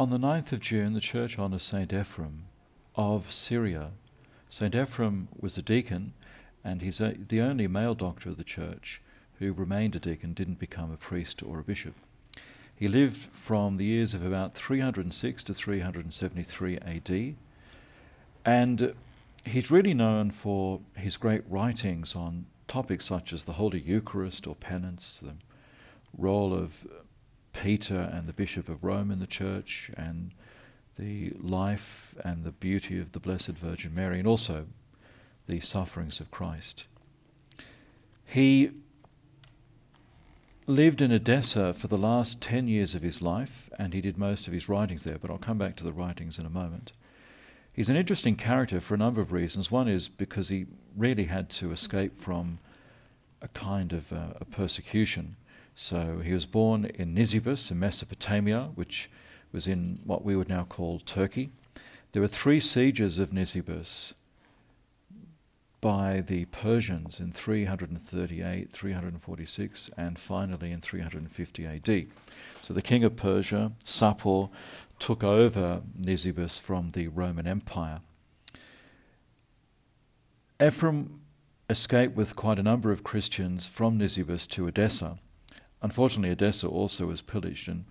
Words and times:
On 0.00 0.08
the 0.08 0.18
9th 0.18 0.52
of 0.52 0.60
June, 0.60 0.94
the 0.94 1.00
church 1.00 1.38
honours 1.38 1.62
St. 1.62 1.90
Ephrem 1.90 2.44
of 2.96 3.30
Syria. 3.30 3.90
St. 4.48 4.74
Ephrem 4.74 5.26
was 5.38 5.58
a 5.58 5.62
deacon, 5.62 6.14
and 6.64 6.80
he's 6.80 7.02
a, 7.02 7.16
the 7.28 7.42
only 7.42 7.68
male 7.68 7.94
doctor 7.94 8.30
of 8.30 8.38
the 8.38 8.42
church 8.42 9.02
who 9.40 9.52
remained 9.52 9.94
a 9.94 9.98
deacon, 9.98 10.32
didn't 10.32 10.58
become 10.58 10.90
a 10.90 10.96
priest 10.96 11.42
or 11.42 11.58
a 11.58 11.62
bishop. 11.62 11.92
He 12.74 12.88
lived 12.88 13.18
from 13.18 13.76
the 13.76 13.84
years 13.84 14.14
of 14.14 14.24
about 14.24 14.54
306 14.54 15.44
to 15.44 15.52
373 15.52 16.78
AD, 16.78 17.34
and 18.46 18.94
he's 19.44 19.70
really 19.70 19.92
known 19.92 20.30
for 20.30 20.80
his 20.96 21.18
great 21.18 21.42
writings 21.46 22.16
on 22.16 22.46
topics 22.68 23.04
such 23.04 23.34
as 23.34 23.44
the 23.44 23.52
Holy 23.52 23.80
Eucharist 23.80 24.46
or 24.46 24.54
penance, 24.54 25.20
the 25.20 25.34
role 26.16 26.54
of 26.54 26.86
Peter 27.52 28.10
and 28.12 28.26
the 28.26 28.32
Bishop 28.32 28.68
of 28.68 28.84
Rome 28.84 29.10
in 29.10 29.18
the 29.18 29.26
church, 29.26 29.90
and 29.96 30.32
the 30.98 31.32
life 31.40 32.14
and 32.24 32.44
the 32.44 32.52
beauty 32.52 32.98
of 32.98 33.12
the 33.12 33.20
Blessed 33.20 33.52
Virgin 33.52 33.94
Mary, 33.94 34.18
and 34.18 34.26
also 34.26 34.66
the 35.46 35.60
sufferings 35.60 36.20
of 36.20 36.30
Christ. 36.30 36.86
He 38.24 38.70
lived 40.66 41.02
in 41.02 41.10
Edessa 41.10 41.72
for 41.72 41.88
the 41.88 41.98
last 41.98 42.40
10 42.40 42.68
years 42.68 42.94
of 42.94 43.02
his 43.02 43.20
life, 43.20 43.68
and 43.78 43.92
he 43.92 44.00
did 44.00 44.16
most 44.16 44.46
of 44.46 44.52
his 44.52 44.68
writings 44.68 45.04
there, 45.04 45.18
but 45.18 45.30
I'll 45.30 45.38
come 45.38 45.58
back 45.58 45.74
to 45.76 45.84
the 45.84 45.92
writings 45.92 46.38
in 46.38 46.46
a 46.46 46.50
moment. 46.50 46.92
He's 47.72 47.90
an 47.90 47.96
interesting 47.96 48.36
character 48.36 48.80
for 48.80 48.94
a 48.94 48.98
number 48.98 49.20
of 49.20 49.32
reasons. 49.32 49.70
One 49.70 49.88
is 49.88 50.08
because 50.08 50.48
he 50.48 50.66
really 50.96 51.24
had 51.24 51.50
to 51.50 51.72
escape 51.72 52.16
from 52.16 52.58
a 53.42 53.48
kind 53.48 53.92
of 53.92 54.12
uh, 54.12 54.34
a 54.40 54.44
persecution. 54.44 55.36
So 55.80 56.18
he 56.18 56.34
was 56.34 56.44
born 56.44 56.84
in 56.84 57.14
Nisibis 57.14 57.70
in 57.70 57.78
Mesopotamia, 57.78 58.68
which 58.74 59.10
was 59.50 59.66
in 59.66 60.00
what 60.04 60.22
we 60.22 60.36
would 60.36 60.50
now 60.50 60.64
call 60.64 60.98
Turkey. 60.98 61.52
There 62.12 62.20
were 62.20 62.28
three 62.28 62.60
sieges 62.60 63.18
of 63.18 63.30
Nisibis 63.30 64.12
by 65.80 66.20
the 66.20 66.44
Persians 66.44 67.18
in 67.18 67.32
338, 67.32 68.70
346, 68.70 69.90
and 69.96 70.18
finally 70.18 70.70
in 70.70 70.82
350 70.82 71.66
AD. 71.66 72.06
So 72.60 72.74
the 72.74 72.82
king 72.82 73.02
of 73.02 73.16
Persia, 73.16 73.72
Sapor, 73.82 74.50
took 74.98 75.24
over 75.24 75.80
Nisibis 75.98 76.60
from 76.60 76.90
the 76.90 77.08
Roman 77.08 77.46
Empire. 77.46 78.00
Ephraim 80.62 81.22
escaped 81.70 82.14
with 82.14 82.36
quite 82.36 82.58
a 82.58 82.62
number 82.62 82.92
of 82.92 83.02
Christians 83.02 83.66
from 83.66 83.98
Nisibis 83.98 84.46
to 84.50 84.66
Edessa. 84.66 85.16
Unfortunately, 85.82 86.30
Edessa 86.30 86.68
also 86.68 87.06
was 87.06 87.22
pillaged, 87.22 87.68
and 87.68 87.84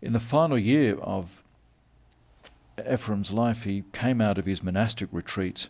in 0.00 0.12
the 0.12 0.20
final 0.20 0.58
year 0.58 0.96
of 0.96 1.42
Ephraim's 2.90 3.32
life, 3.32 3.64
he 3.64 3.84
came 3.92 4.20
out 4.20 4.38
of 4.38 4.44
his 4.44 4.62
monastic 4.62 5.08
retreat 5.12 5.68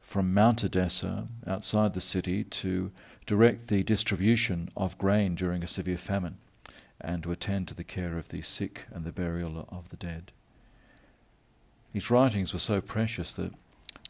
from 0.00 0.34
Mount 0.34 0.62
Edessa 0.62 1.28
outside 1.46 1.94
the 1.94 2.00
city 2.00 2.44
to 2.44 2.92
direct 3.26 3.68
the 3.68 3.82
distribution 3.82 4.68
of 4.76 4.98
grain 4.98 5.34
during 5.34 5.62
a 5.62 5.66
severe 5.66 5.96
famine 5.96 6.36
and 7.00 7.22
to 7.22 7.32
attend 7.32 7.68
to 7.68 7.74
the 7.74 7.84
care 7.84 8.18
of 8.18 8.28
the 8.28 8.42
sick 8.42 8.84
and 8.92 9.04
the 9.04 9.12
burial 9.12 9.66
of 9.70 9.88
the 9.88 9.96
dead. 9.96 10.30
His 11.92 12.10
writings 12.10 12.52
were 12.52 12.58
so 12.58 12.80
precious 12.80 13.34
that 13.34 13.52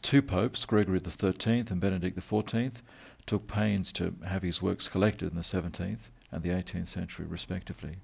two 0.01 0.21
popes, 0.21 0.65
Gregory 0.65 0.99
XIII 0.99 1.65
and 1.69 1.79
Benedict 1.79 2.17
XIV, 2.17 2.81
took 3.25 3.47
pains 3.47 3.91
to 3.93 4.15
have 4.27 4.43
his 4.43 4.61
works 4.61 4.87
collected 4.87 5.29
in 5.29 5.35
the 5.35 5.41
17th 5.41 6.09
and 6.35 6.43
the 6.43 6.49
18th 6.49 6.87
century, 6.87 7.25
respectively. 7.25 7.95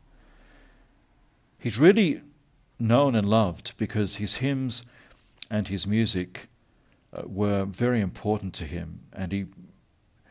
He's 1.59 1.77
really 1.77 2.21
known 2.79 3.13
and 3.13 3.29
loved 3.29 3.73
because 3.77 4.15
his 4.15 4.35
hymns 4.37 4.83
and 5.49 5.67
his 5.67 5.85
music 5.85 6.47
uh, 7.13 7.23
were 7.25 7.65
very 7.65 7.99
important 7.99 8.53
to 8.53 8.63
him, 8.63 9.01
and 9.11 9.33
he 9.33 9.47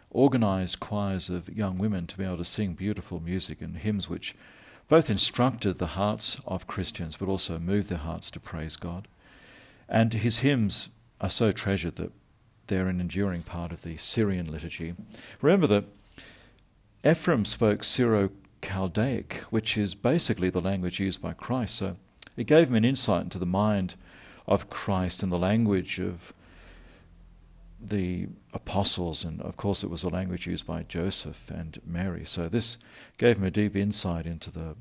organized 0.08 0.80
choirs 0.80 1.28
of 1.28 1.54
young 1.54 1.76
women 1.76 2.06
to 2.06 2.16
be 2.16 2.24
able 2.24 2.38
to 2.38 2.44
sing 2.44 2.72
beautiful 2.72 3.20
music 3.20 3.60
and 3.60 3.76
hymns 3.76 4.08
which 4.08 4.34
both 4.88 5.10
instructed 5.10 5.78
the 5.78 5.88
hearts 5.88 6.40
of 6.46 6.66
Christians 6.66 7.18
but 7.18 7.28
also 7.28 7.58
moved 7.58 7.90
their 7.90 7.98
hearts 7.98 8.30
to 8.30 8.40
praise 8.40 8.76
God. 8.76 9.06
And 9.88 10.14
his 10.14 10.38
hymns 10.38 10.88
are 11.20 11.28
so 11.28 11.52
treasured 11.52 11.96
that 11.96 12.12
they're 12.66 12.88
an 12.88 13.00
enduring 13.00 13.42
part 13.42 13.72
of 13.72 13.82
the 13.82 13.98
Syrian 13.98 14.50
liturgy. 14.50 14.94
Remember 15.42 15.66
that 15.66 15.84
Ephrem 17.04 17.46
spoke 17.46 17.82
Syro 17.82 18.30
Chaldaic, 18.62 19.34
which 19.50 19.78
is 19.78 19.94
basically 19.94 20.50
the 20.50 20.60
language 20.60 21.00
used 21.00 21.22
by 21.22 21.32
Christ. 21.32 21.76
So 21.76 21.96
it 22.36 22.46
gave 22.46 22.68
him 22.68 22.74
an 22.74 22.84
insight 22.84 23.22
into 23.22 23.38
the 23.38 23.46
mind 23.46 23.94
of 24.46 24.68
Christ 24.68 25.22
and 25.22 25.32
the 25.32 25.38
language 25.38 25.98
of 25.98 26.34
the 27.80 28.28
apostles, 28.52 29.24
and 29.24 29.40
of 29.40 29.56
course, 29.56 29.82
it 29.82 29.88
was 29.88 30.02
the 30.02 30.10
language 30.10 30.46
used 30.46 30.66
by 30.66 30.82
Joseph 30.82 31.50
and 31.50 31.78
Mary. 31.86 32.26
So 32.26 32.48
this 32.48 32.76
gave 33.16 33.38
him 33.38 33.44
a 33.44 33.50
deep 33.50 33.74
insight 33.74 34.26
into 34.26 34.50
the 34.50 34.76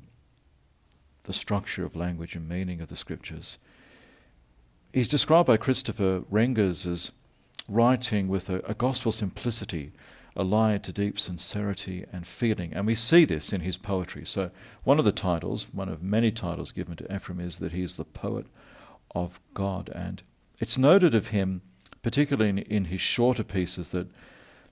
the 1.24 1.32
structure 1.34 1.84
of 1.84 1.94
language 1.94 2.34
and 2.34 2.48
meaning 2.48 2.80
of 2.80 2.88
the 2.88 2.96
scriptures. 2.96 3.58
He's 4.92 5.06
described 5.06 5.46
by 5.46 5.58
Christopher 5.58 6.24
Rengers 6.30 6.86
as 6.86 7.12
writing 7.68 8.26
with 8.26 8.48
a, 8.48 8.60
a 8.66 8.74
gospel 8.74 9.12
simplicity, 9.12 9.92
allied 10.36 10.84
to 10.84 10.92
deep 10.92 11.18
sincerity 11.18 12.04
and 12.12 12.26
feeling, 12.26 12.72
and 12.72 12.86
we 12.86 12.94
see 12.94 13.24
this 13.24 13.52
in 13.52 13.62
his 13.62 13.76
poetry. 13.76 14.24
So 14.24 14.50
one 14.84 14.98
of 14.98 15.04
the 15.04 15.12
titles, 15.12 15.72
one 15.72 15.88
of 15.88 16.02
many 16.02 16.30
titles 16.30 16.72
given 16.72 16.96
to 16.96 17.04
Ephrem, 17.04 17.40
is 17.40 17.58
that 17.58 17.72
he 17.72 17.82
is 17.82 17.96
the 17.96 18.04
poet 18.04 18.46
of 19.14 19.40
God, 19.54 19.90
and 19.94 20.22
it's 20.60 20.78
noted 20.78 21.14
of 21.14 21.28
him 21.28 21.62
particularly 22.02 22.50
in, 22.50 22.58
in 22.58 22.84
his 22.86 23.00
shorter 23.00 23.44
pieces, 23.44 23.90
that 23.90 24.08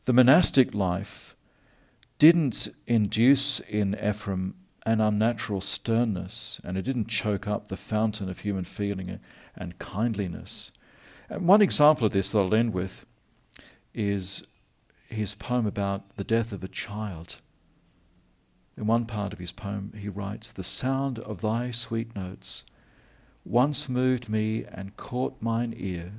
the 0.05 0.13
monastic 0.13 0.75
life 0.75 1.37
didn't 2.19 2.69
induce 2.87 3.61
in 3.61 3.95
Ephrem 3.95 4.55
an 4.87 5.01
unnatural 5.01 5.61
sternness, 5.61 6.61
and 6.65 6.79
it 6.79 6.83
didn't 6.83 7.09
choke 7.09 7.47
up 7.47 7.69
the 7.69 7.77
fountain 7.77 8.29
of 8.29 8.41
human 8.41 8.65
feeling 8.65 9.21
and 9.55 9.79
kindliness. 9.79 10.73
And 11.29 11.47
one 11.47 11.61
example 11.61 12.07
of 12.07 12.13
this 12.13 12.33
that 12.33 12.39
I'll 12.39 12.55
end 12.55 12.73
with 12.73 13.05
is 13.93 14.47
his 15.09 15.35
poem 15.35 15.67
about 15.67 16.17
the 16.17 16.25
death 16.25 16.53
of 16.53 16.63
a 16.63 16.69
child. 16.69 17.41
In 18.77 18.87
one 18.87 19.07
part 19.07 19.33
of 19.33 19.39
his 19.39 19.53
poem, 19.53 19.93
he 19.97 20.09
writes, 20.09 20.53
The 20.53 20.63
sound 20.63 21.19
of 21.19 21.41
thy 21.41 21.71
sweet 21.71 22.15
notes 22.15 22.65
once 23.45 23.89
moved 23.89 24.29
me 24.29 24.65
and 24.65 24.97
caught 24.97 25.41
mine 25.41 25.75
ear 25.77 26.13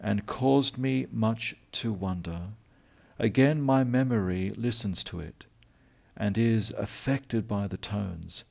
and 0.00 0.26
caused 0.26 0.78
me 0.78 1.06
much 1.10 1.54
to 1.72 1.92
wonder. 1.92 2.40
Again, 3.18 3.62
my 3.62 3.84
memory 3.84 4.50
listens 4.50 5.02
to 5.04 5.20
it 5.20 5.46
and 6.16 6.36
is 6.36 6.72
affected 6.72 7.48
by 7.48 7.66
the 7.66 7.76
tones 7.76 8.44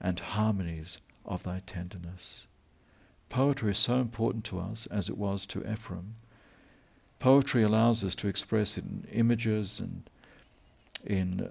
and 0.00 0.18
harmonies 0.18 0.98
of 1.24 1.42
thy 1.42 1.60
tenderness. 1.60 2.48
Poetry 3.28 3.70
is 3.70 3.78
so 3.78 3.96
important 3.96 4.44
to 4.46 4.58
us 4.58 4.86
as 4.86 5.08
it 5.08 5.16
was 5.16 5.46
to 5.46 5.60
Ephrem. 5.60 6.14
Poetry 7.22 7.62
allows 7.62 8.02
us 8.02 8.16
to 8.16 8.26
express 8.26 8.76
in 8.76 9.06
images 9.12 9.78
and 9.78 10.10
in 11.06 11.48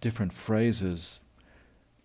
different 0.00 0.32
phrases 0.32 1.18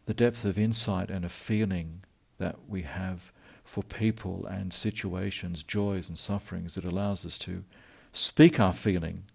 the 0.07 0.13
depth 0.15 0.43
of 0.43 0.57
insight 0.57 1.11
and 1.11 1.23
of 1.23 1.31
feeling 1.31 2.01
that 2.39 2.55
we 2.67 2.81
have 2.81 3.31
for 3.63 3.83
people 3.83 4.47
and 4.47 4.73
situations, 4.73 5.61
joys 5.61 6.09
and 6.09 6.17
sufferings. 6.17 6.77
It 6.77 6.83
allows 6.83 7.27
us 7.27 7.37
to 7.39 7.63
speak 8.11 8.59
our 8.59 8.73
feeling 8.73 9.25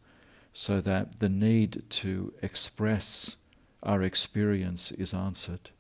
so 0.53 0.81
that 0.81 1.21
the 1.21 1.29
need 1.29 1.85
to 1.91 2.35
express 2.43 3.37
our 3.85 4.03
experience 4.03 4.91
is 4.91 5.15
answered. 5.15 5.71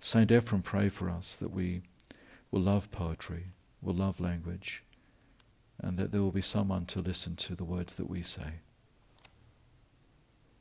St. 0.00 0.30
Ephrem, 0.30 0.64
pray 0.64 0.88
for 0.88 1.10
us 1.10 1.36
that 1.36 1.50
we 1.50 1.82
will 2.50 2.62
love 2.62 2.90
poetry, 2.90 3.48
will 3.82 3.92
love 3.92 4.18
language, 4.18 4.82
and 5.82 5.98
that 5.98 6.12
there 6.12 6.22
will 6.22 6.32
be 6.32 6.40
someone 6.42 6.86
to 6.86 7.00
listen 7.00 7.36
to 7.36 7.54
the 7.54 7.64
words 7.64 7.94
that 7.96 8.08
we 8.08 8.22
say. 8.22 8.60